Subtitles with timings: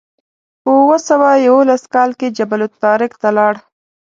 [0.63, 3.53] په اوه سوه یوولس کال کې جبل الطارق ته لاړ.